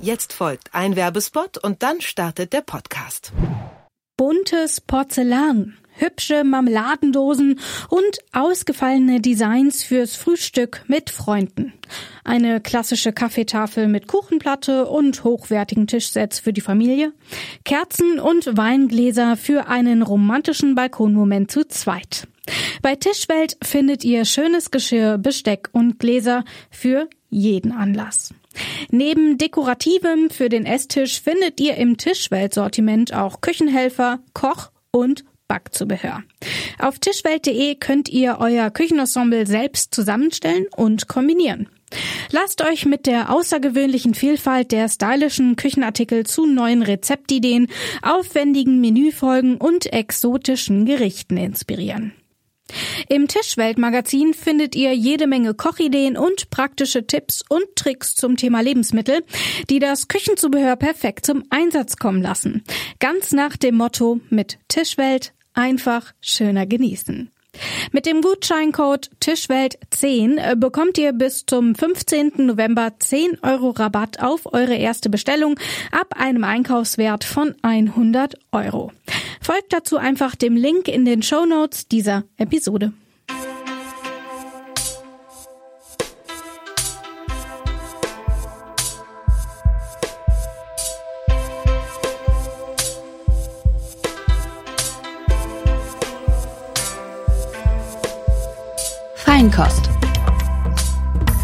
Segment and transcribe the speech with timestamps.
[0.00, 3.32] Jetzt folgt ein Werbespot und dann startet der Podcast.
[4.16, 11.72] Buntes Porzellan, hübsche Marmeladendosen und ausgefallene Designs fürs Frühstück mit Freunden.
[12.22, 17.12] Eine klassische Kaffeetafel mit Kuchenplatte und hochwertigen Tischsets für die Familie.
[17.64, 22.28] Kerzen und Weingläser für einen romantischen Balkonmoment zu zweit.
[22.82, 28.32] Bei Tischwelt findet ihr schönes Geschirr, Besteck und Gläser für jeden Anlass.
[28.90, 36.22] Neben Dekorativem für den Esstisch findet ihr im Tischwelt-Sortiment auch Küchenhelfer, Koch und Backzubehör.
[36.78, 41.68] Auf tischwelt.de könnt ihr euer Küchenensemble selbst zusammenstellen und kombinieren.
[42.30, 47.68] Lasst euch mit der außergewöhnlichen Vielfalt der stylischen Küchenartikel zu neuen Rezeptideen,
[48.02, 52.12] aufwendigen Menüfolgen und exotischen Gerichten inspirieren.
[53.08, 59.24] Im Tischwelt-Magazin findet ihr jede Menge Kochideen und praktische Tipps und Tricks zum Thema Lebensmittel,
[59.70, 62.64] die das Küchenzubehör perfekt zum Einsatz kommen lassen.
[63.00, 67.30] Ganz nach dem Motto mit Tischwelt einfach schöner genießen.
[67.92, 72.46] Mit dem Gutscheincode Tischwelt10 äh, bekommt ihr bis zum 15.
[72.46, 75.58] November 10 Euro Rabatt auf eure erste Bestellung
[75.90, 78.92] ab einem Einkaufswert von 100 Euro.
[79.48, 82.92] Folgt dazu einfach dem Link in den Show Notes dieser Episode.
[99.14, 99.88] Feinkost.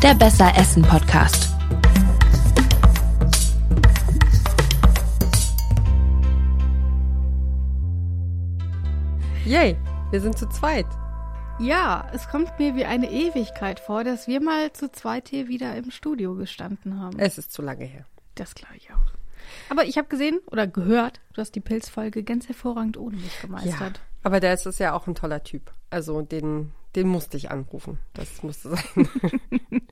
[0.02, 1.53] Der Besser Essen Podcast.
[9.46, 9.76] Yay,
[10.10, 10.86] wir sind zu zweit.
[11.58, 15.76] Ja, es kommt mir wie eine Ewigkeit vor, dass wir mal zu zweit hier wieder
[15.76, 17.18] im Studio gestanden haben.
[17.18, 18.06] Es ist zu lange her.
[18.36, 19.04] Das glaube ich auch.
[19.68, 23.98] Aber ich habe gesehen oder gehört, du hast die Pilzfolge ganz hervorragend ohne mich gemeistert.
[23.98, 25.72] Ja, aber der ist ja auch ein toller Typ.
[25.90, 27.98] Also den, den musste ich anrufen.
[28.14, 29.08] Das musste sein.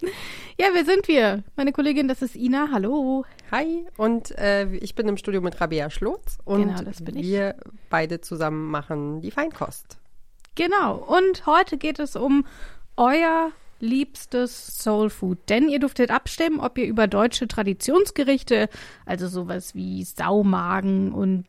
[0.58, 1.44] ja, wer sind wir?
[1.56, 2.68] Meine Kollegin, das ist Ina.
[2.72, 3.24] Hallo.
[3.50, 3.86] Hi.
[3.96, 6.38] Und äh, ich bin im Studio mit Rabea Schlotz.
[6.44, 7.26] Und genau, das bin ich.
[7.26, 7.56] wir
[7.90, 9.98] beide zusammen machen die Feinkost.
[10.54, 10.96] Genau.
[10.96, 12.46] Und heute geht es um
[12.96, 13.50] euer
[13.80, 15.38] liebstes Soul Food.
[15.48, 18.68] Denn ihr durftet abstimmen, ob ihr über deutsche Traditionsgerichte,
[19.04, 21.44] also sowas wie Saumagen und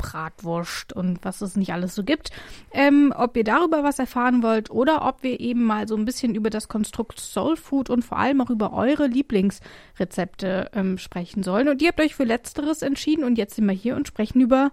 [0.00, 2.30] Bratwurst und was es nicht alles so gibt.
[2.72, 6.34] Ähm, ob ihr darüber was erfahren wollt oder ob wir eben mal so ein bisschen
[6.34, 11.68] über das Konstrukt Soul Food und vor allem auch über eure Lieblingsrezepte ähm, sprechen sollen.
[11.68, 14.72] Und ihr habt euch für Letzteres entschieden und jetzt sind wir hier und sprechen über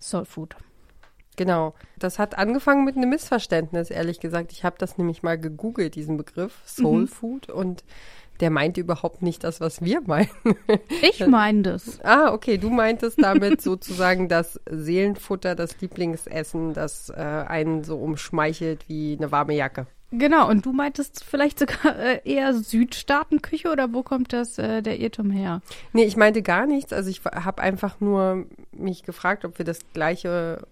[0.00, 0.56] Soul Food.
[1.38, 1.72] Genau.
[1.98, 4.52] Das hat angefangen mit einem Missverständnis, ehrlich gesagt.
[4.52, 7.08] Ich habe das nämlich mal gegoogelt, diesen Begriff Soul mhm.
[7.08, 7.84] Food und
[8.40, 10.28] der meinte überhaupt nicht das, was wir meinen.
[11.02, 12.00] Ich meine das.
[12.02, 18.88] Ah, okay, du meintest damit sozusagen das Seelenfutter, das Lieblingsessen, das äh, einen so umschmeichelt
[18.88, 19.86] wie eine warme Jacke.
[20.10, 24.98] Genau, und du meintest vielleicht sogar äh, eher Südstaatenküche oder wo kommt das äh, der
[24.98, 25.60] Irrtum her?
[25.92, 26.94] Nee, ich meinte gar nichts.
[26.94, 30.66] Also ich habe einfach nur mich gefragt, ob wir das gleiche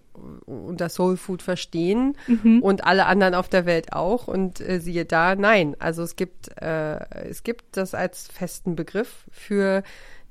[0.45, 2.61] unter Soul Food verstehen mhm.
[2.61, 4.27] und alle anderen auf der Welt auch.
[4.27, 5.75] Und äh, siehe da, nein.
[5.79, 9.83] Also es gibt, äh, es gibt das als festen Begriff für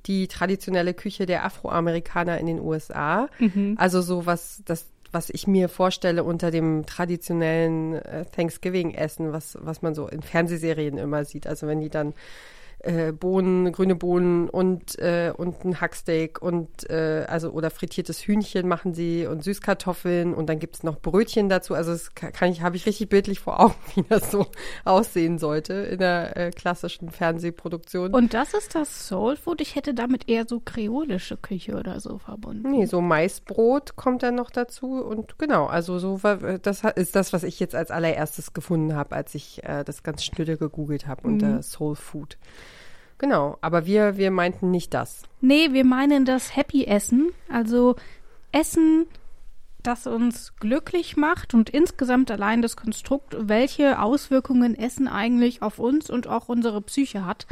[0.07, 3.29] die traditionelle Küche der Afroamerikaner in den USA.
[3.39, 3.75] Mhm.
[3.79, 9.83] Also so was, das, was ich mir vorstelle unter dem traditionellen äh, Thanksgiving-Essen, was, was
[9.83, 11.47] man so in Fernsehserien immer sieht.
[11.47, 12.15] Also wenn die dann
[12.81, 18.69] äh, Bohnen, grüne Bohnen und, äh, und ein Hacksteak und äh, also oder frittiertes Hühnchen
[18.69, 21.75] machen sie und Süßkartoffeln und dann gibt es noch Brötchen dazu.
[21.75, 24.47] Also das kann ich, habe ich richtig bildlich vor Augen, wie das so
[24.85, 28.15] aussehen sollte in der äh, klassischen Fernsehproduktion.
[28.15, 29.61] Und das ist das Soul Food?
[29.61, 32.71] Ich hätte damit eher so kreolische Küche oder so verbunden.
[32.71, 36.21] Nee, so Maisbrot kommt dann noch dazu und genau, also so
[36.63, 40.25] das ist das, was ich jetzt als allererstes gefunden habe, als ich äh, das ganz
[40.25, 41.35] schnöde gegoogelt habe mhm.
[41.35, 42.37] unter Soul Food.
[43.19, 45.23] Genau, aber wir, wir meinten nicht das.
[45.41, 47.31] Nee, wir meinen das Happy Essen.
[47.49, 47.97] Also
[48.53, 49.07] Essen,
[49.83, 56.11] das uns glücklich macht und insgesamt allein das Konstrukt, welche Auswirkungen Essen eigentlich auf uns
[56.11, 57.47] und auch unsere Psyche hat.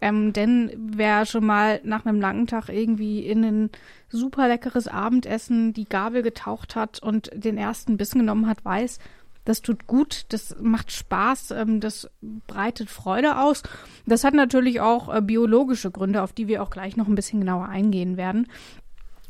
[0.00, 3.70] Ähm, denn wer schon mal nach einem langen Tag irgendwie in ein
[4.08, 9.00] super leckeres Abendessen die Gabel getaucht hat und den ersten Bissen genommen hat, weiß,
[9.48, 12.10] das tut gut, das macht Spaß, ähm, das
[12.46, 13.62] breitet Freude aus.
[14.04, 17.40] Das hat natürlich auch äh, biologische Gründe, auf die wir auch gleich noch ein bisschen
[17.40, 18.48] genauer eingehen werden.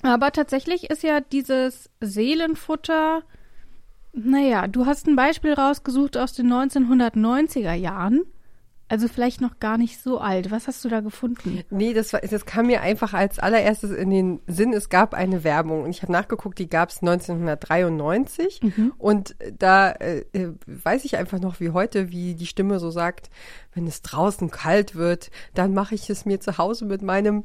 [0.03, 3.23] Aber tatsächlich ist ja dieses Seelenfutter,
[4.13, 8.23] naja, du hast ein Beispiel rausgesucht aus den 1990er Jahren.
[8.89, 10.51] Also vielleicht noch gar nicht so alt.
[10.51, 11.63] Was hast du da gefunden?
[11.69, 14.73] Nee, das, war, das kam mir einfach als allererstes in den Sinn.
[14.73, 18.93] Es gab eine Werbung und ich habe nachgeguckt, die gab es 1993 mhm.
[18.97, 23.29] und da äh, äh, weiß ich einfach noch wie heute, wie die Stimme so sagt,
[23.75, 27.45] wenn es draußen kalt wird, dann mache ich es mir zu Hause mit meinem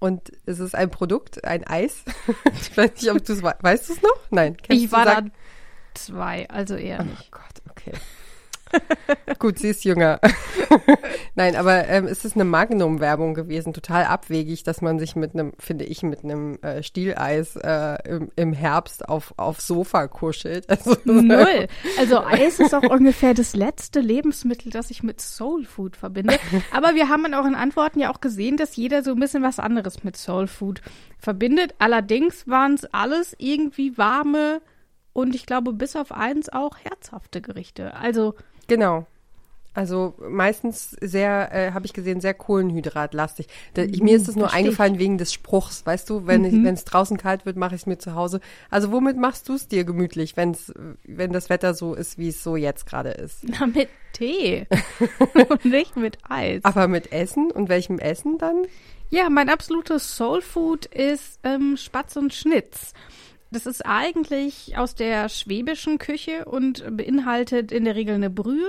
[0.00, 2.02] und es ist ein Produkt, ein Eis.
[2.60, 4.18] ich weiß nicht, ob du es weißt du es noch?
[4.30, 4.56] Nein.
[4.66, 5.22] Ich war da
[5.94, 7.30] zwei, also eher nicht.
[7.32, 7.92] Oh Gott, okay.
[9.38, 10.20] Gut, sie ist jünger.
[11.34, 15.52] Nein, aber ähm, es ist eine Magnum-Werbung gewesen, total abwegig, dass man sich mit einem,
[15.58, 20.66] finde ich, mit einem äh, Stieleis äh, im, im Herbst auf, auf Sofa kuschelt.
[20.72, 21.68] Also, Null.
[21.98, 26.38] Also Eis ist auch ungefähr das letzte Lebensmittel, das ich mit Soul Food verbinde.
[26.72, 29.58] Aber wir haben in euren Antworten ja auch gesehen, dass jeder so ein bisschen was
[29.58, 30.80] anderes mit Soul Food
[31.18, 31.74] verbindet.
[31.78, 34.62] Allerdings waren es alles irgendwie warme
[35.12, 37.94] und ich glaube bis auf eins auch herzhafte Gerichte.
[37.94, 38.34] Also
[38.74, 39.06] Genau.
[39.74, 43.46] Also meistens sehr, äh, habe ich gesehen, sehr Kohlenhydratlastig.
[43.72, 46.66] Da, ich, mir ist das nur Verstehe eingefallen wegen des Spruchs, weißt du, wenn mhm.
[46.66, 48.40] es draußen kalt wird, mache ich es mir zu Hause.
[48.68, 50.74] Also womit machst du es dir gemütlich, wenn's,
[51.04, 53.44] wenn das Wetter so ist, wie es so jetzt gerade ist?
[53.60, 54.66] Na, mit Tee
[55.34, 56.62] und nicht mit Eis.
[56.64, 58.64] Aber mit Essen und welchem Essen dann?
[59.08, 62.92] Ja, mein absolutes Soulfood ist ähm, Spatz und Schnitz.
[63.52, 68.66] Das ist eigentlich aus der schwäbischen Küche und beinhaltet in der Regel eine Brühe,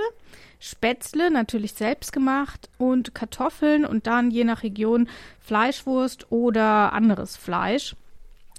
[0.60, 5.08] Spätzle, natürlich selbst gemacht und Kartoffeln und dann je nach Region
[5.40, 7.96] Fleischwurst oder anderes Fleisch.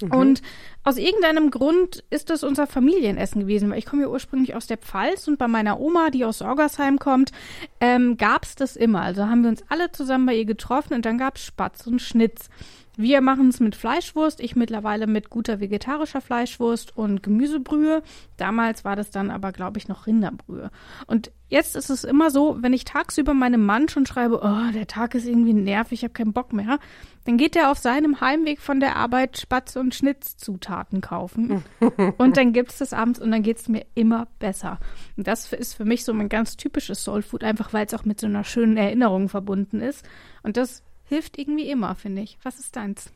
[0.00, 0.12] Mhm.
[0.12, 0.43] Und
[0.82, 4.79] aus irgendeinem Grund ist das unser Familienessen gewesen, weil ich komme ja ursprünglich aus der
[4.79, 7.32] Pfalz und bei meiner Oma, die aus Orgersheim kommt,
[7.81, 9.03] ähm, gab es das immer.
[9.03, 12.00] Also haben wir uns alle zusammen bei ihr getroffen und dann gab es Spatz und
[12.00, 12.49] Schnitz.
[12.96, 18.02] Wir machen es mit Fleischwurst, ich mittlerweile mit guter vegetarischer Fleischwurst und Gemüsebrühe.
[18.37, 20.70] Damals war das dann aber, glaube ich, noch Rinderbrühe.
[21.06, 24.87] Und jetzt ist es immer so, wenn ich tagsüber meinem Mann schon schreibe, oh, der
[24.87, 26.79] Tag ist irgendwie nervig, ich habe keinen Bock mehr,
[27.25, 31.64] dann geht er auf seinem Heimweg von der Arbeit Spatz- und Schnitzzutaten kaufen.
[32.19, 34.79] und dann gibt es das abends und dann geht es mir immer besser.
[35.17, 38.20] Und das ist für mich so mein ganz typisches Soulfood, einfach weil es auch mit
[38.20, 40.05] so einer schönen Erinnerung verbunden ist.
[40.43, 42.38] Und das hilft irgendwie immer, finde ich.
[42.42, 43.10] Was ist deins?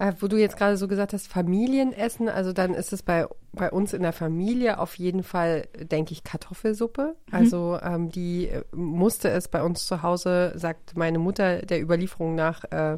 [0.00, 3.70] Äh, wo du jetzt gerade so gesagt hast, Familienessen, also dann ist es bei, bei
[3.70, 7.16] uns in der Familie auf jeden Fall, denke ich, Kartoffelsuppe.
[7.26, 7.34] Mhm.
[7.34, 12.34] Also ähm, die äh, musste es bei uns zu Hause, sagt meine Mutter der Überlieferung
[12.34, 12.96] nach, äh,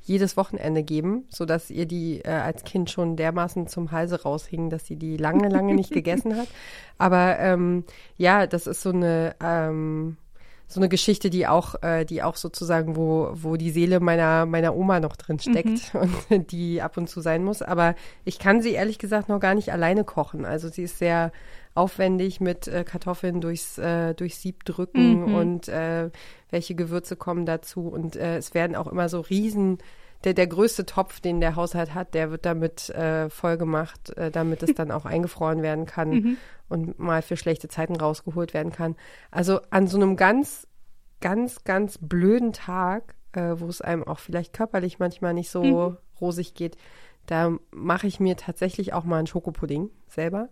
[0.00, 4.86] jedes Wochenende geben, sodass ihr die äh, als Kind schon dermaßen zum Halse raushing, dass
[4.86, 6.48] sie die lange, lange nicht gegessen hat.
[6.96, 7.84] Aber ähm,
[8.16, 10.16] ja, das ist so eine ähm,
[10.68, 14.76] so eine Geschichte, die auch, äh, die auch sozusagen, wo, wo die Seele meiner, meiner
[14.76, 16.14] Oma noch drin steckt mhm.
[16.30, 17.62] und die ab und zu sein muss.
[17.62, 17.94] Aber
[18.24, 20.44] ich kann sie ehrlich gesagt noch gar nicht alleine kochen.
[20.44, 21.32] Also sie ist sehr
[21.74, 25.34] aufwendig mit äh, Kartoffeln durchs, äh, durchs Sieb drücken mhm.
[25.34, 26.10] und äh,
[26.50, 27.88] welche Gewürze kommen dazu.
[27.88, 29.78] Und äh, es werden auch immer so riesen
[30.24, 34.30] der, der größte Topf, den der Haushalt hat, der wird damit äh, voll gemacht, äh,
[34.30, 36.36] damit es dann auch eingefroren werden kann mhm.
[36.68, 38.96] und mal für schlechte Zeiten rausgeholt werden kann.
[39.30, 40.66] Also an so einem ganz,
[41.20, 45.96] ganz, ganz blöden Tag, äh, wo es einem auch vielleicht körperlich manchmal nicht so mhm.
[46.20, 46.76] rosig geht,
[47.26, 50.48] da mache ich mir tatsächlich auch mal einen Schokopudding selber.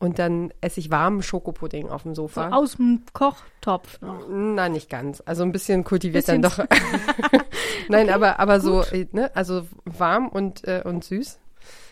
[0.00, 2.48] Und dann esse ich warmen Schokopudding auf dem Sofa.
[2.48, 4.26] So aus dem Kochtopf noch.
[4.30, 5.22] Nein, nicht ganz.
[5.26, 6.58] Also ein bisschen kultiviert bisschen dann doch.
[7.90, 11.38] Nein, okay, aber, aber so, äh, ne, also warm und, äh, und süß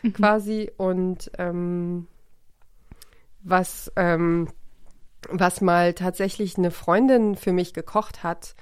[0.03, 0.13] mhm.
[0.15, 0.71] quasi.
[0.79, 2.07] Und ähm,
[3.43, 4.49] was, ähm,
[5.29, 8.55] was mal tatsächlich eine Freundin für mich gekocht hat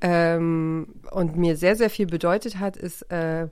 [0.00, 3.48] ähm, und mir sehr, sehr viel bedeutet hat, ist äh,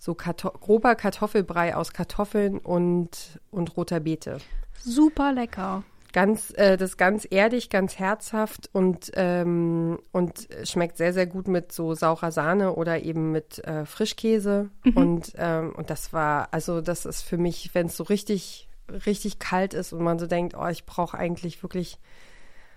[0.00, 4.38] so Karto grober Kartoffelbrei aus Kartoffeln und, und roter Beete.
[4.78, 5.84] Super lecker.
[6.12, 11.46] Ganz, äh, das ist ganz erdig, ganz herzhaft und, ähm, und schmeckt sehr, sehr gut
[11.46, 14.70] mit so saurer Sahne oder eben mit äh, Frischkäse.
[14.84, 14.96] Mhm.
[14.96, 18.68] Und, ähm, und das war, also das ist für mich, wenn es so richtig,
[19.06, 21.98] richtig kalt ist und man so denkt, oh, ich brauche eigentlich wirklich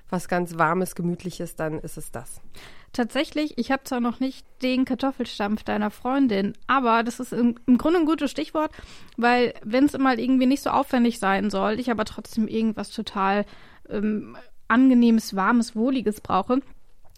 [0.10, 2.40] was ganz Warmes, Gemütliches, dann ist es das.
[2.94, 7.80] Tatsächlich, ich habe zwar noch nicht den Kartoffelstampf deiner Freundin, aber das ist im, im
[7.80, 8.72] Grunde ein gutes Stichwort,
[9.18, 13.46] weil wenn es mal irgendwie nicht so aufwendig sein soll, ich aber trotzdem irgendwas total
[13.90, 16.62] ähm, angenehmes, warmes, wohliges brauche,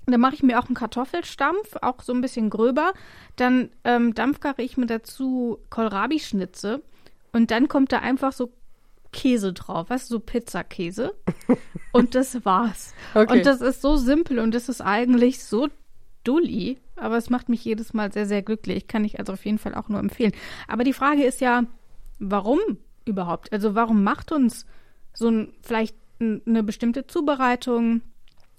[0.06, 2.94] dann mache ich mir auch einen Kartoffelstampf, auch so ein bisschen gröber.
[3.36, 6.84] Dann ähm, dampfgare ich mir dazu Kohlrabi-Schnitze
[7.34, 8.54] und dann kommt da einfach so
[9.16, 11.16] Käse drauf, weißt du, so Pizzakäse.
[11.92, 12.94] und das war's.
[13.16, 13.38] Okay.
[13.38, 15.70] Und das ist so simpel und das ist eigentlich so
[16.26, 18.88] dulli, aber es macht mich jedes Mal sehr, sehr glücklich.
[18.88, 20.34] Kann ich also auf jeden Fall auch nur empfehlen.
[20.68, 21.64] Aber die Frage ist ja,
[22.20, 22.60] warum
[23.06, 23.54] überhaupt?
[23.54, 24.66] Also warum macht uns
[25.14, 28.02] so ein, vielleicht eine bestimmte Zubereitung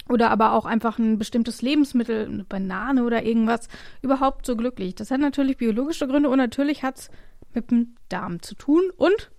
[0.08, 3.68] oder aber auch einfach ein bestimmtes Lebensmittel, eine Banane oder irgendwas,
[4.00, 4.94] überhaupt so glücklich.
[4.94, 7.10] Das hat natürlich biologische Gründe und natürlich hat es
[7.52, 9.30] mit dem Darm zu tun und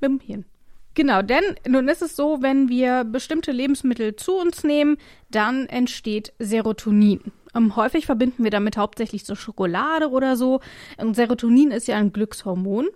[0.00, 0.44] mit dem Hirn.
[0.98, 4.96] Genau, denn nun ist es so, wenn wir bestimmte Lebensmittel zu uns nehmen,
[5.30, 7.20] dann entsteht Serotonin.
[7.54, 10.58] Ähm, häufig verbinden wir damit hauptsächlich so Schokolade oder so.
[10.96, 12.88] Und Serotonin ist ja ein Glückshormon.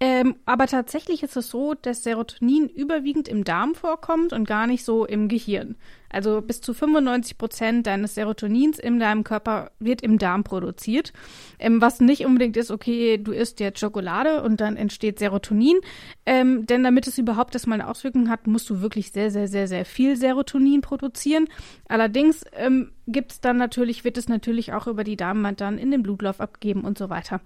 [0.00, 4.84] Ähm, aber tatsächlich ist es so, dass Serotonin überwiegend im Darm vorkommt und gar nicht
[4.84, 5.76] so im Gehirn.
[6.08, 11.12] Also bis zu 95 Prozent deines Serotonins in deinem Körper wird im Darm produziert.
[11.58, 15.80] Ähm, was nicht unbedingt ist, okay, du isst jetzt Schokolade und dann entsteht Serotonin.
[16.24, 19.66] Ähm, denn damit es überhaupt erstmal eine Auswirkung hat, musst du wirklich sehr, sehr, sehr,
[19.66, 21.48] sehr viel Serotonin produzieren.
[21.88, 25.90] Allerdings ähm, gibt es dann natürlich, wird es natürlich auch über die Darmwand dann in
[25.90, 27.40] den Blutlauf abgegeben und so weiter.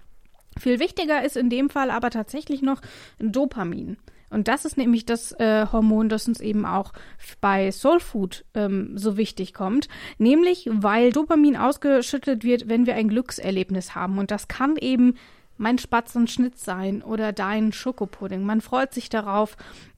[0.59, 2.81] Viel wichtiger ist in dem Fall aber tatsächlich noch
[3.19, 3.97] Dopamin.
[4.33, 6.91] Und das ist nämlich das äh, Hormon, das uns eben auch
[7.39, 9.87] bei Soul Food ähm, so wichtig kommt.
[10.17, 14.17] Nämlich, weil Dopamin ausgeschüttet wird, wenn wir ein Glückserlebnis haben.
[14.17, 15.15] Und das kann eben
[15.57, 18.43] mein Spatzenschnitz sein oder dein Schokopudding.
[18.43, 19.55] Man freut sich darauf.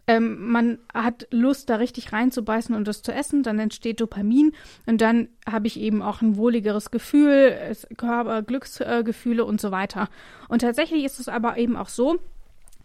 [0.08, 4.52] Ähm, man hat Lust, da richtig reinzubeißen und das zu essen, dann entsteht Dopamin.
[4.86, 7.58] Und dann habe ich eben auch ein wohligeres Gefühl,
[7.98, 10.10] Körper, Glücksgefühle und so weiter.
[10.48, 12.20] Und tatsächlich ist es aber eben auch so,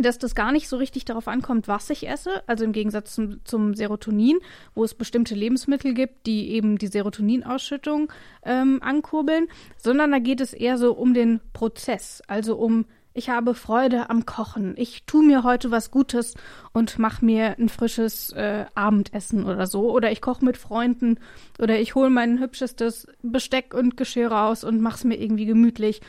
[0.02, 3.44] dass das gar nicht so richtig darauf ankommt, was ich esse, also im Gegensatz zum,
[3.44, 4.38] zum Serotonin,
[4.74, 8.12] wo es bestimmte Lebensmittel gibt, die eben die Serotoninausschüttung
[8.44, 13.54] ähm, ankurbeln, sondern da geht es eher so um den Prozess, also um ich habe
[13.54, 14.74] Freude am Kochen.
[14.76, 16.34] Ich tue mir heute was Gutes
[16.72, 19.90] und mache mir ein frisches äh, Abendessen oder so.
[19.90, 21.18] Oder ich koche mit Freunden
[21.58, 26.00] oder ich hole mein hübschestes Besteck und Geschirr raus und mache es mir irgendwie gemütlich.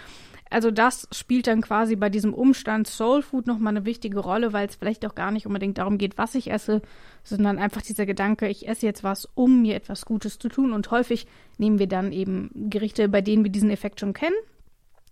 [0.52, 4.68] Also das spielt dann quasi bei diesem Umstand Soul Food nochmal eine wichtige Rolle, weil
[4.68, 6.82] es vielleicht auch gar nicht unbedingt darum geht, was ich esse,
[7.24, 10.74] sondern einfach dieser Gedanke, ich esse jetzt was, um mir etwas Gutes zu tun.
[10.74, 11.26] Und häufig
[11.58, 14.36] nehmen wir dann eben Gerichte, bei denen wir diesen Effekt schon kennen.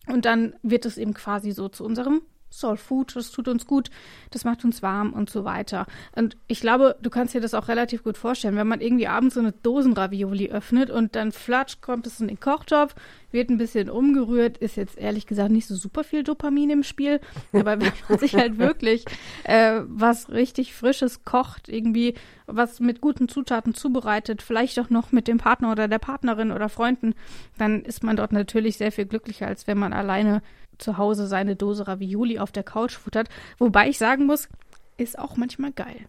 [0.09, 2.21] Und dann wird es eben quasi so zu unserem
[2.59, 3.89] Soul Food, das tut uns gut,
[4.31, 5.85] das macht uns warm und so weiter.
[6.15, 9.35] Und ich glaube, du kannst dir das auch relativ gut vorstellen, wenn man irgendwie abends
[9.35, 12.95] so eine Dosenravioli öffnet und dann flatsch kommt es in den Kochtopf,
[13.31, 17.19] wird ein bisschen umgerührt, ist jetzt ehrlich gesagt nicht so super viel Dopamin im Spiel,
[17.53, 19.05] aber wenn man sich halt wirklich
[19.43, 22.15] äh, was richtig Frisches kocht, irgendwie
[22.47, 26.69] was mit guten Zutaten zubereitet, vielleicht auch noch mit dem Partner oder der Partnerin oder
[26.69, 27.13] Freunden,
[27.57, 30.41] dann ist man dort natürlich sehr viel glücklicher, als wenn man alleine
[30.79, 33.29] zu Hause seine Dose Ravioli auf der Couch futtert.
[33.59, 34.49] Wobei ich sagen muss,
[34.97, 36.07] ist auch manchmal geil.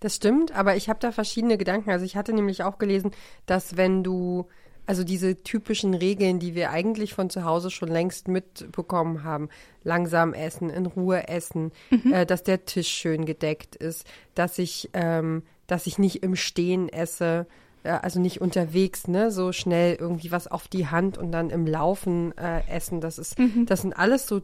[0.00, 1.90] Das stimmt, aber ich habe da verschiedene Gedanken.
[1.90, 3.10] Also ich hatte nämlich auch gelesen,
[3.46, 4.46] dass wenn du
[4.88, 9.50] also diese typischen Regeln, die wir eigentlich von zu Hause schon längst mitbekommen haben,
[9.84, 12.10] langsam essen, in Ruhe essen, mhm.
[12.10, 16.88] äh, dass der Tisch schön gedeckt ist, dass ich, ähm, dass ich nicht im Stehen
[16.88, 17.46] esse,
[17.84, 22.36] also nicht unterwegs, ne, so schnell irgendwie was auf die Hand und dann im Laufen
[22.36, 23.00] äh, essen.
[23.00, 23.66] Das ist, mhm.
[23.66, 24.42] das sind alles so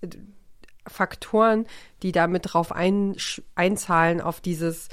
[0.00, 0.08] äh,
[0.86, 1.66] Faktoren,
[2.02, 3.16] die damit drauf ein,
[3.54, 4.88] einzahlen auf dieses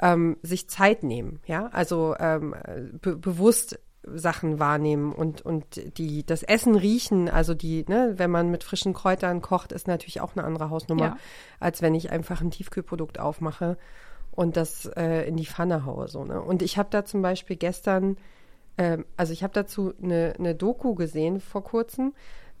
[0.00, 2.54] ähm, sich Zeit nehmen, ja, also ähm,
[3.00, 8.50] be bewusst Sachen wahrnehmen und, und die, das Essen riechen, also die, ne, wenn man
[8.50, 11.16] mit frischen Kräutern kocht, ist natürlich auch eine andere Hausnummer, ja.
[11.58, 13.76] als wenn ich einfach ein Tiefkühlprodukt aufmache
[14.40, 16.08] und das äh, in die Pfanne haue.
[16.08, 16.40] So, ne?
[16.40, 18.16] Und ich habe da zum Beispiel gestern,
[18.78, 22.14] äh, also ich habe dazu eine, eine Doku gesehen vor kurzem.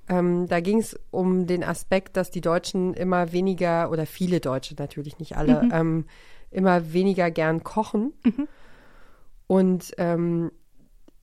[0.06, 4.74] Ähm, da ging es um den Aspekt, dass die Deutschen immer weniger, oder viele Deutsche
[4.78, 5.70] natürlich nicht alle, mhm.
[5.72, 6.04] ähm,
[6.50, 8.12] immer weniger gern kochen.
[8.24, 8.48] Mhm.
[9.46, 10.52] Und ähm,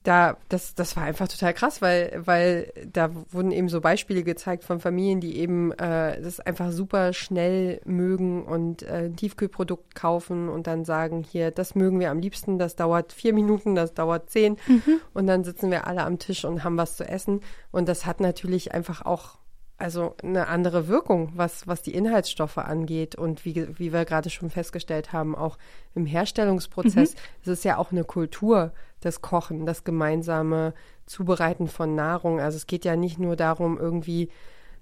[0.04, 4.64] da, das, das war einfach total krass, weil, weil da wurden eben so Beispiele gezeigt
[4.64, 10.48] von Familien, die eben äh, das einfach super schnell mögen und äh, ein Tiefkühlprodukt kaufen
[10.48, 14.30] und dann sagen, hier, das mögen wir am liebsten, das dauert vier Minuten, das dauert
[14.30, 15.00] zehn mhm.
[15.14, 17.40] und dann sitzen wir alle am Tisch und haben was zu essen.
[17.70, 19.38] Und das hat natürlich einfach auch
[19.78, 24.50] also eine andere Wirkung, was, was die Inhaltsstoffe angeht und wie, wie wir gerade schon
[24.50, 25.56] festgestellt haben, auch
[25.94, 27.14] im Herstellungsprozess.
[27.14, 27.18] Mhm.
[27.42, 30.74] Es ist ja auch eine Kultur, das Kochen, das gemeinsame
[31.06, 32.40] Zubereiten von Nahrung.
[32.40, 34.30] Also es geht ja nicht nur darum, irgendwie,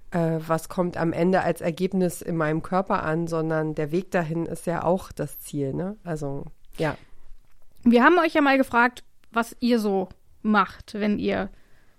[0.09, 4.47] äh, was kommt am Ende als Ergebnis in meinem Körper an, sondern der Weg dahin
[4.47, 5.73] ist ja auch das Ziel.
[5.75, 5.95] Ne?
[6.03, 6.45] Also
[6.77, 6.97] ja.
[7.83, 10.09] Wir haben euch ja mal gefragt, was ihr so
[10.41, 11.49] macht, wenn ihr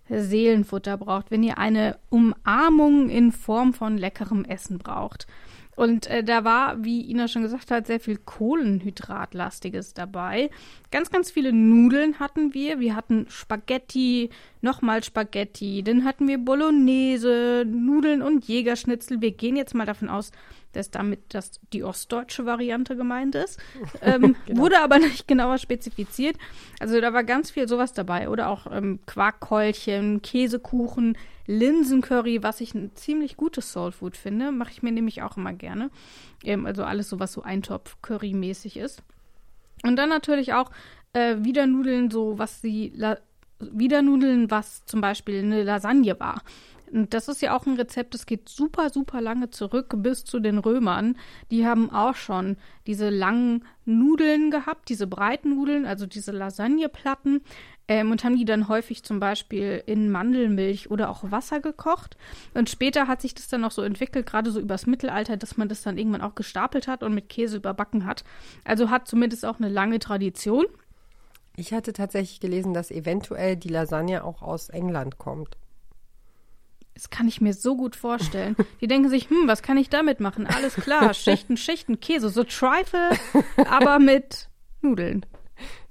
[0.08, 5.26] Seelenfutter braucht, wenn ihr eine Umarmung in Form von leckerem Essen braucht.
[5.78, 10.50] Und äh, da war, wie Ina schon gesagt hat, sehr viel Kohlenhydratlastiges dabei.
[10.90, 12.80] Ganz, ganz viele Nudeln hatten wir.
[12.80, 19.20] Wir hatten Spaghetti, nochmal Spaghetti, dann hatten wir Bolognese, Nudeln und Jägerschnitzel.
[19.20, 20.32] Wir gehen jetzt mal davon aus,
[20.72, 23.60] dass damit das die ostdeutsche Variante gemeint ist.
[24.00, 24.62] Ähm, genau.
[24.62, 26.36] Wurde aber nicht genauer spezifiziert.
[26.78, 28.28] Also da war ganz viel sowas dabei.
[28.28, 34.52] Oder auch ähm, Quarkkeulchen, Käsekuchen, Linsencurry, was ich ein ziemlich gutes Soulfood finde.
[34.52, 35.90] Mache ich mir nämlich auch immer gerne.
[36.44, 39.02] Ähm, also alles so, was so Eintopf-Curry-mäßig ist.
[39.82, 40.70] Und dann natürlich auch
[41.12, 42.92] äh, Wiedernudeln, so was sie
[43.60, 46.42] Wiedernudeln, was zum Beispiel eine Lasagne war.
[46.92, 50.40] Und das ist ja auch ein Rezept, das geht super, super lange zurück bis zu
[50.40, 51.16] den Römern.
[51.50, 57.42] Die haben auch schon diese langen Nudeln gehabt, diese breiten Nudeln, also diese Lasagneplatten,
[57.88, 62.16] ähm, und haben die dann häufig zum Beispiel in Mandelmilch oder auch Wasser gekocht.
[62.54, 65.68] Und später hat sich das dann noch so entwickelt, gerade so übers Mittelalter, dass man
[65.68, 68.24] das dann irgendwann auch gestapelt hat und mit Käse überbacken hat.
[68.64, 70.66] Also hat zumindest auch eine lange Tradition.
[71.56, 75.56] Ich hatte tatsächlich gelesen, dass eventuell die Lasagne auch aus England kommt.
[76.98, 78.56] Das kann ich mir so gut vorstellen.
[78.80, 80.48] Die denken sich, hm, was kann ich damit machen?
[80.48, 83.10] Alles klar, Schichten, Schichten, Käse, so Trifle,
[83.70, 84.48] aber mit
[84.82, 85.24] Nudeln.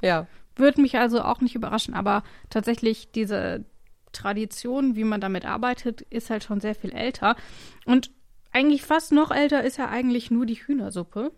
[0.01, 0.27] Ja.
[0.57, 3.63] Würde mich also auch nicht überraschen, aber tatsächlich diese
[4.11, 7.37] Tradition, wie man damit arbeitet, ist halt schon sehr viel älter.
[7.85, 8.11] Und
[8.51, 11.31] eigentlich fast noch älter ist ja eigentlich nur die Hühnersuppe.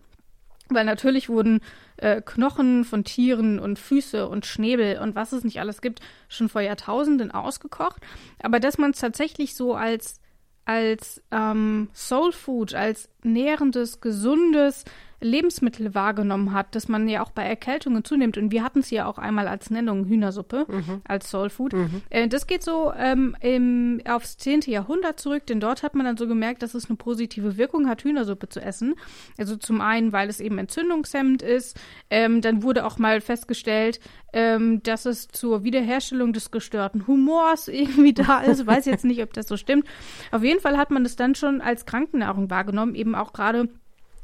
[0.70, 1.60] Weil natürlich wurden
[1.96, 6.48] äh, Knochen von Tieren und Füße und Schnäbel und was es nicht alles gibt, schon
[6.48, 8.02] vor Jahrtausenden ausgekocht.
[8.42, 10.20] Aber dass man es tatsächlich so als,
[10.64, 14.84] als ähm, Soul Food, als nährendes, gesundes,
[15.20, 18.38] Lebensmittel wahrgenommen hat, dass man ja auch bei Erkältungen zunimmt.
[18.38, 21.02] Und wir hatten es ja auch einmal als Nennung Hühnersuppe, mhm.
[21.04, 21.74] als Soulfood.
[21.74, 22.02] Mhm.
[22.08, 24.62] Äh, das geht so ähm, im, aufs 10.
[24.62, 28.02] Jahrhundert zurück, denn dort hat man dann so gemerkt, dass es eine positive Wirkung hat,
[28.02, 28.94] Hühnersuppe zu essen.
[29.36, 31.78] Also zum einen, weil es eben entzündungshemmend ist.
[32.08, 34.00] Ähm, dann wurde auch mal festgestellt,
[34.32, 38.66] ähm, dass es zur Wiederherstellung des gestörten Humors irgendwie da ist.
[38.66, 39.86] Weiß jetzt nicht, ob das so stimmt.
[40.30, 43.68] Auf jeden Fall hat man es dann schon als Krankennahrung wahrgenommen, eben auch gerade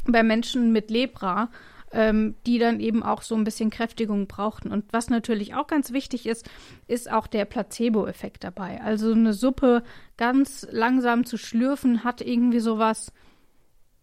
[0.06, 1.50] bei Menschen mit Lepra,
[1.92, 4.70] ähm, die dann eben auch so ein bisschen Kräftigung brauchten.
[4.70, 6.48] Und was natürlich auch ganz wichtig ist,
[6.88, 8.80] ist auch der Placebo-Effekt dabei.
[8.82, 9.82] Also eine Suppe
[10.16, 13.12] ganz langsam zu schlürfen hat irgendwie so was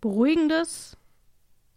[0.01, 0.97] Beruhigendes.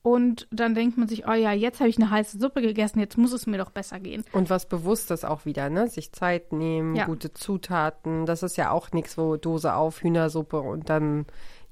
[0.02, 3.18] Und dann denkt man sich, oh ja, jetzt habe ich eine heiße Suppe gegessen, jetzt
[3.18, 4.22] muss es mir doch besser gehen.
[4.30, 5.88] Und was Bewusstes auch wieder, ne?
[5.88, 7.06] Sich Zeit nehmen, ja.
[7.06, 8.24] gute Zutaten.
[8.24, 11.26] Das ist ja auch nichts, wo Dose auf, Hühnersuppe und dann,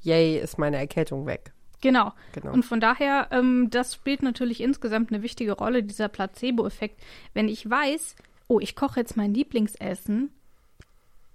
[0.04, 1.52] yay, ist meine Erkältung weg.
[1.80, 2.12] Genau.
[2.32, 2.52] genau.
[2.52, 7.02] Und von daher, ähm, das spielt natürlich insgesamt eine wichtige Rolle, dieser Placebo-Effekt.
[7.34, 8.16] Wenn ich weiß,
[8.48, 10.30] oh, ich koche jetzt mein Lieblingsessen,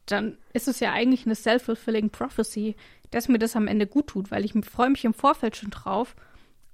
[0.08, 2.76] dann ist es ja eigentlich eine self-fulfilling prophecy,
[3.12, 6.16] dass mir das am Ende gut tut, weil ich freue mich im Vorfeld schon drauf.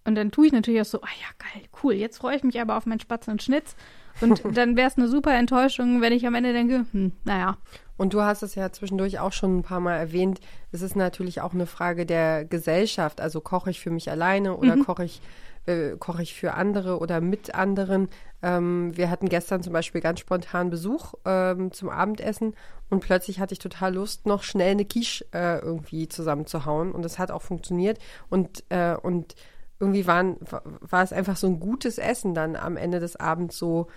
[0.06, 2.62] Und dann tue ich natürlich auch so, ah ja, geil, cool, jetzt freue ich mich
[2.62, 3.76] aber auf meinen Spatz und Schnitz.
[4.22, 7.58] Und dann wäre es eine super Enttäuschung, wenn ich am Ende denke, hm, naja.
[7.98, 10.40] Und du hast es ja zwischendurch auch schon ein paar Mal erwähnt.
[10.72, 13.22] Es ist natürlich auch eine Frage der Gesellschaft.
[13.22, 14.86] Also koche ich für mich alleine oder mhm.
[14.86, 15.22] koche ich,
[15.66, 18.10] äh, koche ich für andere oder mit anderen.
[18.42, 22.54] Ähm, wir hatten gestern zum Beispiel ganz spontan Besuch ähm, zum Abendessen
[22.90, 26.92] und plötzlich hatte ich total Lust, noch schnell eine Quiche äh, irgendwie zusammenzuhauen.
[26.92, 27.98] Und das hat auch funktioniert.
[28.30, 29.36] Und, äh, und
[29.80, 30.38] irgendwie waren,
[30.82, 33.88] war es einfach so ein gutes Essen dann am Ende des Abends so.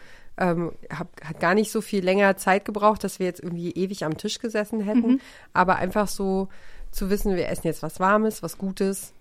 [0.41, 4.05] Ähm, hab, hat gar nicht so viel länger Zeit gebraucht, dass wir jetzt irgendwie ewig
[4.05, 5.21] am Tisch gesessen hätten, mhm.
[5.53, 6.49] aber einfach so
[6.93, 9.15] zu wissen, wir essen jetzt was Warmes, was Gutes,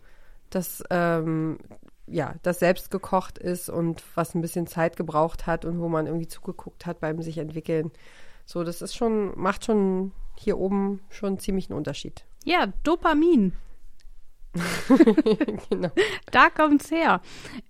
[0.52, 1.58] das ähm,
[2.08, 6.08] ja, das selbst gekocht ist und was ein bisschen Zeit gebraucht hat und wo man
[6.08, 7.92] irgendwie zugeguckt hat beim sich entwickeln.
[8.46, 12.24] So, das ist schon, macht schon hier oben schon ziemlich einen Unterschied.
[12.46, 13.54] Ja, Dopamin.
[15.70, 15.90] genau.
[16.32, 17.22] Da kommt's her.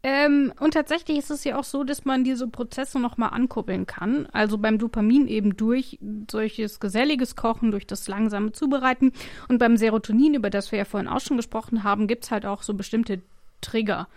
[0.04, 4.28] Ähm, und tatsächlich ist es ja auch so, dass man diese Prozesse nochmal ankuppeln kann.
[4.32, 9.14] Also beim Dopamin eben durch solches geselliges Kochen, durch das langsame Zubereiten.
[9.48, 12.64] Und beim Serotonin, über das wir ja vorhin auch schon gesprochen haben, gibt's halt auch
[12.64, 13.22] so bestimmte
[13.62, 14.08] Trigger.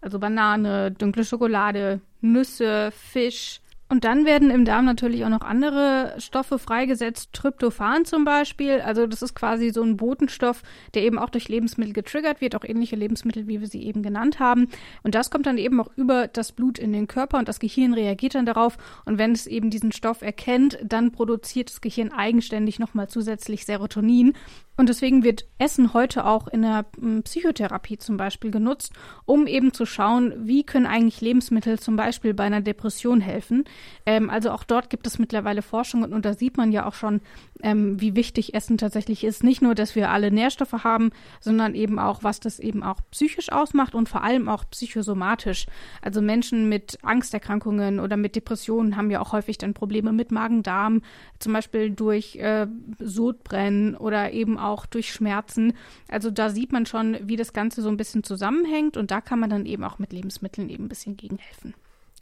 [0.00, 6.14] Also Banane, dunkle Schokolade, Nüsse, Fisch, und dann werden im Darm natürlich auch noch andere
[6.18, 8.80] Stoffe freigesetzt, Tryptophan zum Beispiel.
[8.80, 10.62] Also das ist quasi so ein Botenstoff,
[10.94, 14.40] der eben auch durch Lebensmittel getriggert wird, auch ähnliche Lebensmittel, wie wir sie eben genannt
[14.40, 14.68] haben.
[15.04, 17.94] Und das kommt dann eben auch über das Blut in den Körper und das Gehirn
[17.94, 18.76] reagiert dann darauf.
[19.04, 24.34] Und wenn es eben diesen Stoff erkennt, dann produziert das Gehirn eigenständig nochmal zusätzlich Serotonin.
[24.76, 28.92] Und deswegen wird Essen heute auch in der hm, Psychotherapie zum Beispiel genutzt,
[29.24, 33.64] um eben zu schauen, wie können eigentlich Lebensmittel zum Beispiel bei einer Depression helfen.
[34.04, 36.94] Ähm, also auch dort gibt es mittlerweile Forschung und, und da sieht man ja auch
[36.94, 37.22] schon,
[37.62, 39.42] ähm, wie wichtig Essen tatsächlich ist.
[39.42, 41.10] Nicht nur, dass wir alle Nährstoffe haben,
[41.40, 45.66] sondern eben auch, was das eben auch psychisch ausmacht und vor allem auch psychosomatisch.
[46.02, 51.00] Also Menschen mit Angsterkrankungen oder mit Depressionen haben ja auch häufig dann Probleme mit Magen-Darm,
[51.38, 52.66] zum Beispiel durch äh,
[52.98, 55.74] Sodbrennen oder eben auch durch Schmerzen.
[56.08, 59.38] Also da sieht man schon, wie das Ganze so ein bisschen zusammenhängt und da kann
[59.38, 61.74] man dann eben auch mit Lebensmitteln eben ein bisschen gegenhelfen.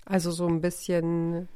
[0.04, 1.48] Also so ein bisschen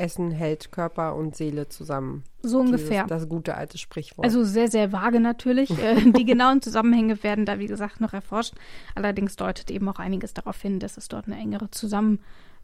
[0.00, 2.24] Essen hält Körper und Seele zusammen.
[2.42, 3.04] So ungefähr.
[3.04, 4.24] Dieses, das gute alte Sprichwort.
[4.24, 5.70] Also sehr, sehr vage natürlich.
[5.80, 8.54] Äh, die genauen Zusammenhänge werden da, wie gesagt, noch erforscht.
[8.94, 12.20] Allerdings deutet eben auch einiges darauf hin, dass es dort eine engere Zusammen,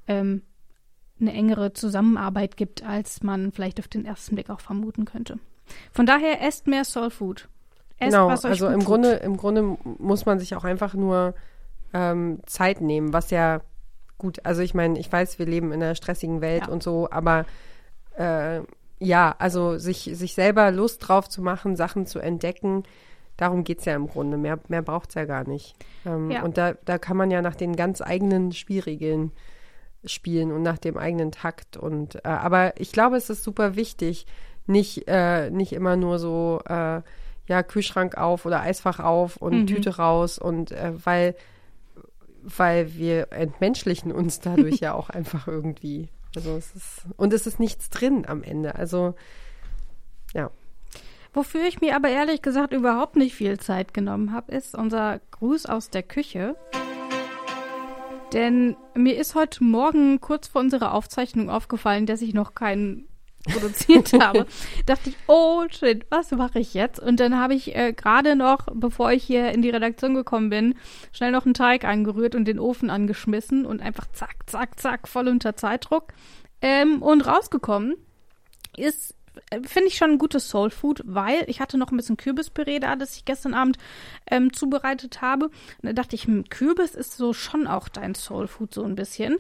[0.07, 0.43] ähm,
[1.19, 5.39] eine engere Zusammenarbeit gibt, als man vielleicht auf den ersten Blick auch vermuten könnte.
[5.93, 7.49] Von daher esst mehr Soul Food.
[7.99, 11.35] Esst, genau, also im Grunde, im Grunde muss man sich auch einfach nur
[11.95, 13.63] ähm, Zeit nehmen, was ja
[14.19, 16.73] gut, also ich meine, ich weiß, wir leben in einer stressigen Welt ja.
[16.73, 17.47] und so, aber
[18.17, 18.61] äh,
[18.99, 22.85] ja, also sich, sich selber Lust drauf zu machen, Sachen zu entdecken,
[23.37, 24.37] darum geht es ja im Grunde.
[24.39, 25.77] Mehr, mehr braucht es ja gar nicht.
[26.07, 26.43] Ähm, ja.
[26.43, 29.33] Und da, da kann man ja nach den ganz eigenen Spielregeln
[30.05, 31.77] spielen und nach dem eigenen Takt.
[31.77, 34.27] Und äh, aber ich glaube, es ist super wichtig,
[34.67, 37.03] nicht, äh, nicht immer nur so, äh,
[37.49, 39.67] ja, Kühlschrank auf oder Eisfach auf und mhm.
[39.67, 41.35] Tüte raus und äh, weil
[42.47, 46.09] weil wir entmenschlichen uns dadurch ja auch einfach irgendwie.
[46.37, 48.77] Also es ist, und es ist nichts drin am Ende.
[48.77, 49.15] Also,
[50.33, 50.51] ja.
[51.33, 55.67] Wofür ich mir aber ehrlich gesagt überhaupt nicht viel Zeit genommen habe, ist unser Gruß
[55.67, 56.57] aus der Küche.
[58.33, 63.09] Denn mir ist heute Morgen kurz vor unserer Aufzeichnung aufgefallen, dass ich noch keinen
[63.47, 64.47] produziert habe,
[64.87, 67.01] dachte ich, oh shit, was mache ich jetzt?
[67.01, 70.75] Und dann habe ich äh, gerade noch, bevor ich hier in die Redaktion gekommen bin,
[71.13, 75.29] schnell noch einen Teig angerührt und den Ofen angeschmissen und einfach zack, zack, zack, voll
[75.29, 76.13] unter Zeitdruck.
[76.63, 77.97] Ähm, und rausgekommen
[78.77, 79.16] ist
[79.65, 82.97] finde ich schon ein gutes Soul Food, weil ich hatte noch ein bisschen Kürbispüree da,
[82.97, 83.79] das ich gestern Abend
[84.31, 85.47] ähm, zubereitet habe.
[85.47, 88.95] Und da dachte ich, hm, Kürbis ist so schon auch dein Soul Food so ein
[88.95, 89.37] bisschen.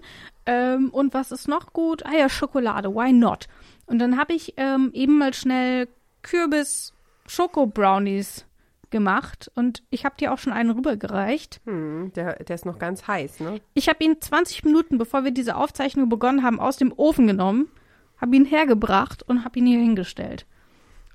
[0.47, 2.05] Ähm, und was ist noch gut?
[2.07, 3.49] Ah ja, Schokolade, why not?
[3.87, 5.89] Und dann habe ich ähm, eben mal schnell
[6.23, 6.93] Kürbis
[7.27, 8.47] Schoko Brownies
[8.91, 11.61] gemacht und ich habe dir auch schon einen rübergereicht.
[11.65, 13.61] Hm, der, der ist noch ganz heiß, ne?
[13.75, 17.69] Ich habe ihn 20 Minuten, bevor wir diese Aufzeichnung begonnen haben, aus dem Ofen genommen,
[18.18, 20.46] habe ihn hergebracht und habe ihn hier hingestellt.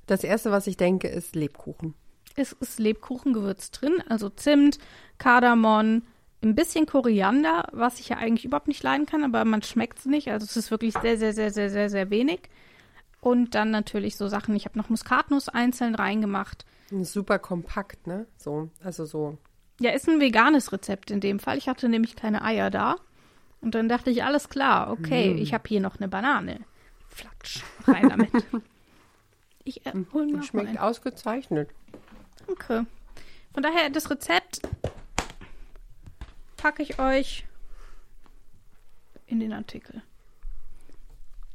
[0.08, 1.94] Das erste, was ich denke, ist Lebkuchen.
[2.36, 4.78] Es ist Lebkuchengewürz drin, also Zimt,
[5.18, 6.04] Kardamom,
[6.44, 10.06] ein bisschen Koriander, was ich ja eigentlich überhaupt nicht leiden kann, aber man schmeckt es
[10.06, 10.30] nicht.
[10.30, 12.50] Also es ist wirklich sehr, sehr, sehr, sehr, sehr, sehr wenig.
[13.20, 16.66] Und dann natürlich so Sachen, ich habe noch Muskatnuss einzeln reingemacht.
[17.04, 18.26] Super kompakt, ne?
[18.38, 19.38] So, also so.
[19.80, 21.58] Ja, ist ein veganes Rezept in dem Fall.
[21.58, 22.96] Ich hatte nämlich keine Eier da.
[23.62, 25.38] Und dann dachte ich, alles klar, okay, mm.
[25.38, 26.62] ich habe hier noch eine Banane.
[27.12, 28.32] Flatsch, rein damit.
[29.64, 30.78] ich äh, hol mir Schmeckt ein.
[30.78, 31.70] ausgezeichnet.
[32.48, 32.86] Okay.
[33.54, 34.62] Von daher, das Rezept
[36.58, 37.46] packe ich euch
[39.28, 40.02] in den Artikel.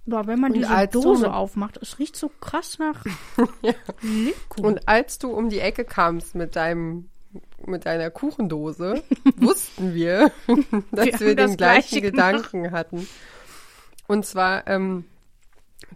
[0.07, 3.05] Boah, wenn man und diese Dose aufmacht, es riecht so krass nach
[3.63, 3.75] ja.
[4.57, 7.09] Und als du um die Ecke kamst mit deinem
[7.67, 9.03] mit deiner Kuchendose,
[9.37, 10.31] wussten wir,
[10.93, 13.07] dass wir, wir den gleichen Gedanken hatten.
[14.07, 15.05] Und zwar ähm,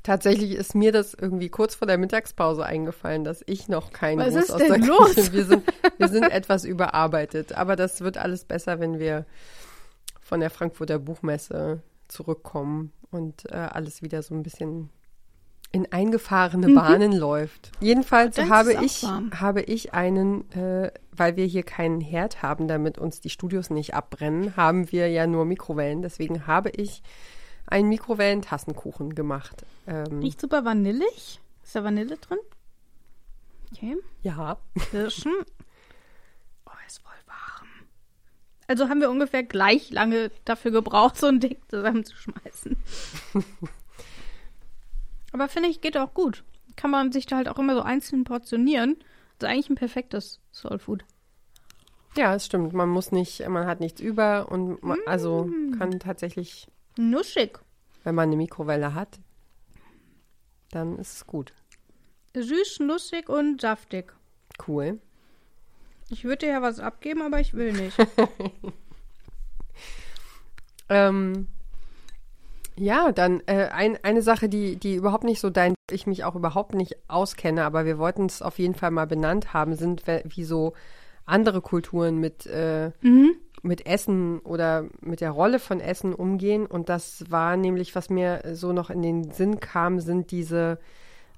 [0.03, 4.35] tatsächlich ist mir das irgendwie kurz vor der Mittagspause eingefallen, dass ich noch keinen Was
[4.35, 5.15] Gruß aus der los?
[5.15, 5.33] Küche.
[5.33, 5.65] Wir sind,
[5.99, 9.27] wir sind etwas überarbeitet, aber das wird alles besser, wenn wir
[10.21, 14.91] von der Frankfurter Buchmesse zurückkommen und äh, alles wieder so ein bisschen
[15.73, 16.75] in eingefahrene mhm.
[16.75, 17.71] Bahnen läuft.
[17.81, 23.21] Jedenfalls habe ich, habe ich einen, äh, weil wir hier keinen Herd haben, damit uns
[23.21, 26.03] die Studios nicht abbrennen, haben wir ja nur Mikrowellen.
[26.03, 27.03] Deswegen habe ich
[27.71, 29.65] einen Mikrowellentassenkuchen gemacht.
[29.87, 31.41] Ähm, Riecht super vanillig.
[31.63, 32.39] Ist da Vanille drin?
[33.73, 33.97] Okay.
[34.23, 34.59] Ja.
[34.91, 35.33] Kirschen.
[36.67, 37.69] Oh, ist voll warm.
[38.67, 42.77] Also haben wir ungefähr gleich lange dafür gebraucht, so ein Ding zusammenzuschmeißen.
[45.33, 46.43] Aber finde ich, geht auch gut.
[46.75, 48.97] Kann man sich da halt auch immer so einzeln portionieren.
[49.39, 51.05] Das ist eigentlich ein perfektes Soul Food.
[52.17, 52.73] Ja, es stimmt.
[52.73, 55.79] Man muss nicht, man hat nichts über und man, also mm.
[55.79, 57.59] kann tatsächlich Nuschig.
[58.05, 59.19] Wenn man eine Mikrowelle hat,
[60.71, 61.53] dann ist es gut.
[62.35, 64.15] Süß, nussig und saftig.
[64.67, 65.01] Cool.
[66.09, 67.97] Ich würde dir ja was abgeben, aber ich will nicht.
[70.89, 71.49] ähm,
[72.77, 76.35] ja, dann äh, ein, eine Sache, die, die überhaupt nicht so dein, ich mich auch
[76.35, 80.45] überhaupt nicht auskenne, aber wir wollten es auf jeden Fall mal benannt haben, sind wie
[80.45, 80.73] so
[81.31, 83.35] andere Kulturen mit, äh, Mhm.
[83.63, 86.67] mit Essen oder mit der Rolle von Essen umgehen.
[86.67, 90.79] Und das war nämlich, was mir so noch in den Sinn kam, sind diese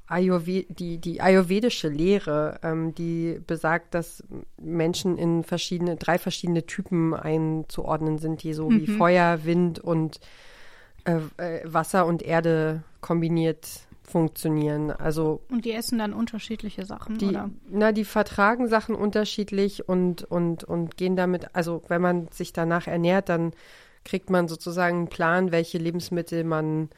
[0.06, 4.22] Ayurve die, die ayurvedische Lehre, ähm, die besagt, dass
[4.60, 10.20] Menschen in verschiedene, drei verschiedene Typen einzuordnen sind, die so wie Feuer, Wind und
[11.04, 13.66] äh, äh, Wasser und Erde kombiniert
[14.12, 14.90] funktionieren.
[14.90, 17.50] Also Und die essen dann unterschiedliche Sachen, die, oder?
[17.68, 22.86] na, die vertragen Sachen unterschiedlich und, und, und gehen damit, also wenn man sich danach
[22.86, 23.52] ernährt, dann
[24.04, 26.90] kriegt man sozusagen einen Plan, welche Lebensmittel man,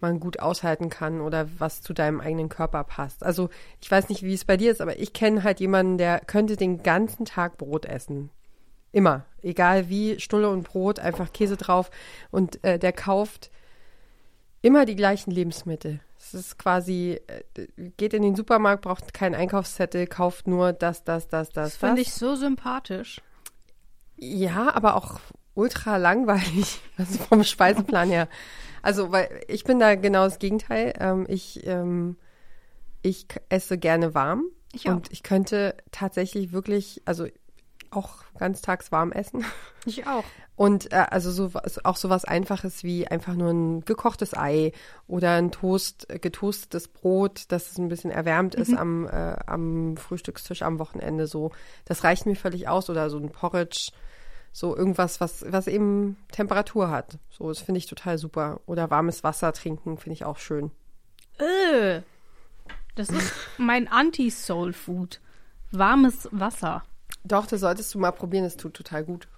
[0.00, 3.24] man gut aushalten kann oder was zu deinem eigenen Körper passt.
[3.24, 3.48] Also
[3.80, 6.56] ich weiß nicht, wie es bei dir ist, aber ich kenne halt jemanden, der könnte
[6.56, 8.30] den ganzen Tag Brot essen.
[8.92, 9.24] Immer.
[9.42, 11.90] Egal wie, Stulle und Brot, einfach Käse drauf.
[12.30, 13.50] Und äh, der kauft
[14.60, 16.00] immer die gleichen Lebensmittel.
[16.34, 21.28] Es ist quasi, äh, geht in den Supermarkt, braucht keinen Einkaufszettel, kauft nur das, das,
[21.28, 23.20] das, das, Das finde ich so sympathisch.
[24.16, 25.20] Ja, aber auch
[25.54, 28.28] ultra langweilig, also vom Speiseplan her.
[28.82, 30.94] Also, weil ich bin da genau das Gegenteil.
[30.98, 32.16] Ähm, ich, ähm,
[33.02, 34.44] ich esse gerne warm.
[34.72, 34.96] Ich auch.
[34.96, 37.26] Und ich könnte tatsächlich wirklich, also
[37.90, 39.44] auch ganztags warm essen.
[39.84, 40.24] Ich auch.
[40.56, 41.52] Und äh, also so
[41.84, 44.72] auch so was Einfaches wie einfach nur ein gekochtes Ei
[45.06, 49.96] oder ein Toast, äh, getoastetes Brot, dass es ein bisschen erwärmt ist am, äh, am
[49.96, 51.52] Frühstückstisch am Wochenende so.
[51.84, 52.90] Das reicht mir völlig aus.
[52.90, 53.92] Oder so ein Porridge,
[54.52, 57.18] so irgendwas, was, was eben Temperatur hat.
[57.30, 58.60] So, das finde ich total super.
[58.66, 60.72] Oder warmes Wasser trinken, finde ich auch schön.
[61.38, 62.02] Äh,
[62.96, 65.20] das ist mein Anti-Soul-Food.
[65.70, 66.82] Warmes Wasser.
[67.28, 69.28] Doch, das solltest du mal probieren, das tut total gut.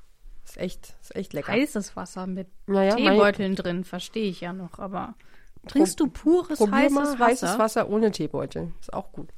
[0.44, 1.52] Ist echt, ist echt lecker.
[1.52, 5.14] Heißes Wasser mit Naja, Teebeuteln drin, verstehe ich ja noch, aber
[5.68, 7.24] trinkst du pures Probier heißes mal Wasser?
[7.26, 8.72] heißes Wasser ohne Teebeutel.
[8.80, 9.28] Ist auch gut.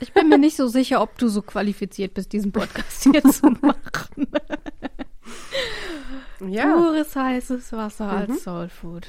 [0.00, 3.46] Ich bin mir nicht so sicher, ob du so qualifiziert bist, diesen Podcast hier zu
[3.62, 4.26] machen.
[6.46, 6.74] Ja.
[6.76, 8.32] Pures heißes Wasser Mhm.
[8.32, 9.06] als Soulfood.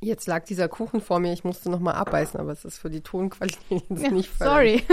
[0.00, 2.90] Jetzt lag dieser Kuchen vor mir, ich musste noch mal abbeißen, aber es ist für
[2.90, 4.82] die Tonqualität jetzt Ja, nicht sorry.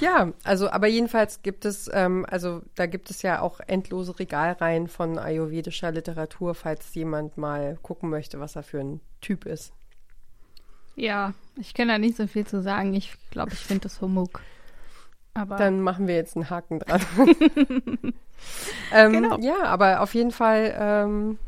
[0.00, 4.88] Ja, also aber jedenfalls gibt es, ähm, also da gibt es ja auch endlose Regalreihen
[4.88, 9.72] von ayurvedischer Literatur, falls jemand mal gucken möchte, was er für ein Typ ist.
[10.96, 12.94] Ja, ich kann da nicht so viel zu sagen.
[12.94, 14.40] Ich glaube, ich finde das Humbug.
[15.34, 17.02] Aber Dann machen wir jetzt einen Haken dran.
[18.92, 19.38] ähm, Genau.
[19.38, 21.38] Ja, aber auf jeden Fall ähm,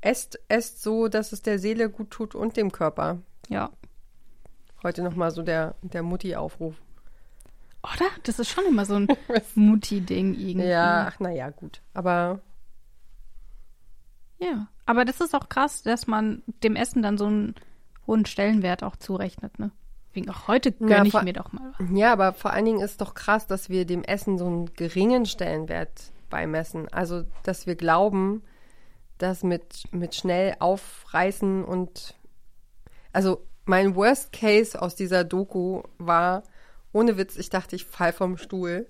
[0.00, 3.18] esst, esst so, dass es der Seele gut tut und dem Körper.
[3.48, 3.70] ja.
[4.84, 6.76] Heute nochmal so der, der Mutti-Aufruf.
[7.82, 8.06] Oder?
[8.22, 9.08] Das ist schon immer so ein
[9.56, 10.68] Mutti-Ding irgendwie.
[10.68, 11.82] Ja, ach naja, gut.
[11.94, 12.40] Aber
[14.38, 14.68] Ja.
[14.86, 17.54] Aber das ist auch krass, dass man dem Essen dann so einen
[18.06, 19.70] hohen Stellenwert auch zurechnet, ne?
[20.12, 21.88] Wegen auch heute Ja, gönne ich vor- mir doch mal was.
[21.92, 25.26] Ja, aber vor allen Dingen ist doch krass, dass wir dem Essen so einen geringen
[25.26, 26.88] Stellenwert beimessen.
[26.92, 28.42] Also, dass wir glauben,
[29.18, 32.14] dass mit, mit schnell aufreißen und
[33.12, 36.42] also mein Worst Case aus dieser Doku war,
[36.92, 38.88] ohne Witz, ich dachte, ich fall vom Stuhl.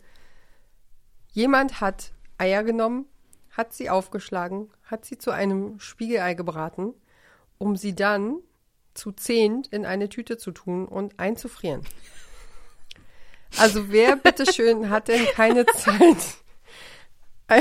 [1.32, 3.06] Jemand hat Eier genommen,
[3.50, 6.94] hat sie aufgeschlagen, hat sie zu einem Spiegelei gebraten,
[7.58, 8.38] um sie dann
[8.94, 11.82] zu zehnt in eine Tüte zu tun und einzufrieren.
[13.56, 16.36] Also wer bitteschön hat denn keine Zeit,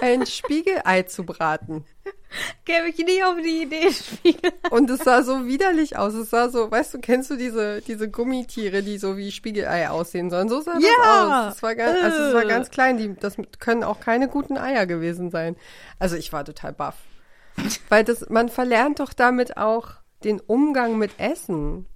[0.00, 1.84] ein, Spiegelei zu braten?
[2.64, 4.52] Gäbe ich nie auf die Idee, Spiegel.
[4.70, 6.14] Und es sah so widerlich aus.
[6.14, 10.30] Es sah so, weißt du, kennst du diese, diese Gummitiere, die so wie Spiegelei aussehen
[10.30, 10.48] sollen?
[10.48, 10.88] So sah Ja!
[10.98, 11.56] das aus.
[11.56, 12.48] Es war ganz, also es war Äh.
[12.48, 12.96] ganz klein.
[12.98, 15.56] Die, das können auch keine guten Eier gewesen sein.
[15.98, 16.96] Also ich war total baff.
[17.88, 19.90] Weil das, man verlernt doch damit auch
[20.24, 21.86] den Umgang mit Essen.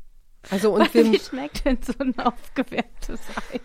[0.50, 3.18] Also und wir, Wie schmeckt denn so ein aufgewärmtes
[3.52, 3.60] Ei?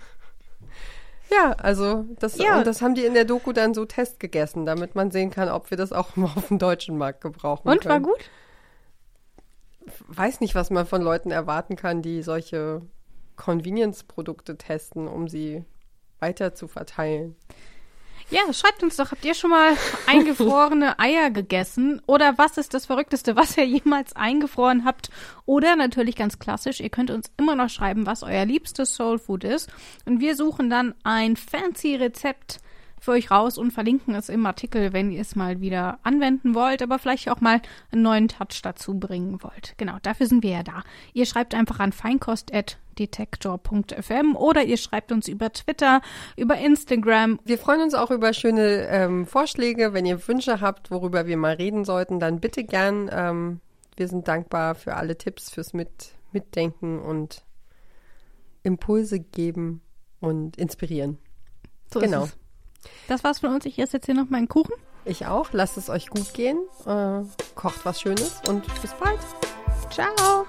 [1.34, 2.58] Ja, also das, Ja.
[2.58, 5.50] und das haben die in der Doku dann so test gegessen, damit man sehen kann,
[5.50, 8.06] ob wir das auch mal auf dem deutschen Markt gebrauchen Und, war können.
[8.06, 8.20] gut?
[10.08, 12.82] weiß nicht, was man von Leuten erwarten kann, die solche
[13.36, 15.66] Convenience-Produkte testen, um sie
[16.20, 17.36] weiter zu verteilen.
[18.34, 22.02] Ja, schreibt uns doch, habt ihr schon mal eingefrorene Eier gegessen?
[22.08, 25.12] Oder was ist das Verrückteste, was ihr jemals eingefroren habt?
[25.46, 29.72] Oder natürlich ganz klassisch, ihr könnt uns immer noch schreiben, was euer liebstes Soulfood ist.
[30.06, 32.60] Und wir suchen dann ein fancy Rezept
[33.00, 36.82] für euch raus und verlinken es im Artikel, wenn ihr es mal wieder anwenden wollt,
[36.82, 39.76] aber vielleicht auch mal einen neuen Touch dazu bringen wollt.
[39.78, 40.82] Genau, dafür sind wir ja da.
[41.14, 41.92] Ihr schreibt einfach an
[42.94, 46.02] feinkost.detektor.fm oder ihr schreibt uns über Twitter,
[46.38, 49.94] über Instagram Wir freuen uns auch über schöne ähm, Vorschläge.
[49.94, 53.10] Wenn ihr Wünsche habt, worüber wir mal reden sollten, dann bitte gern.
[53.12, 53.60] Ähm,
[53.96, 57.44] wir sind dankbar für alle Tipps, fürs Mit Mitdenken und
[58.64, 59.82] Impulse geben
[60.20, 61.20] und inspirieren.
[61.94, 62.28] So genau.
[63.08, 63.66] Das war's von uns.
[63.66, 64.74] Ich esse jetzt hier noch meinen Kuchen.
[65.06, 65.50] Ich auch.
[65.52, 66.58] Lasst es euch gut gehen.
[66.86, 67.22] Äh,
[67.56, 69.20] kocht was Schönes und bis bald.
[69.92, 70.48] Ciao.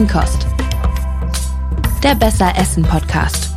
[0.00, 0.46] Feinkost.
[2.02, 3.49] Der Besser Essen Podcast.